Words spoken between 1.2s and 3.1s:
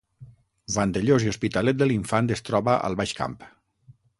i Hospitalet de l’Infant es troba al